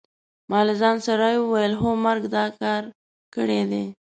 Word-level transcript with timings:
ما 0.49 0.59
له 0.67 0.73
ځان 0.81 0.97
سره 1.07 1.25
وویل: 1.41 1.73
هو 1.81 1.89
مرګ 2.05 2.23
دا 2.35 2.45
کار 2.59 2.83
کړی 3.35 3.61
دی. 3.71 3.85